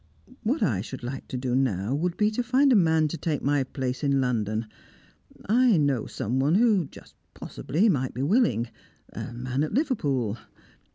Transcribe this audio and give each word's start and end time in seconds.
What 0.41 0.63
I 0.63 0.81
should 0.81 1.03
like 1.03 1.27
to 1.27 1.37
do, 1.37 1.53
now, 1.55 1.93
would 1.93 2.17
be 2.17 2.31
to 2.31 2.41
find 2.41 2.73
a 2.73 2.75
man 2.75 3.07
to 3.09 3.19
take 3.19 3.43
my 3.43 3.63
place 3.63 4.03
in 4.03 4.19
London. 4.19 4.65
I 5.47 5.77
know 5.77 6.07
someone 6.07 6.55
who, 6.55 6.87
just 6.87 7.13
possibly, 7.35 7.87
might 7.87 8.15
be 8.15 8.23
willing 8.23 8.69
a 9.13 9.31
man 9.31 9.63
at 9.63 9.75
Liverpool." 9.75 10.39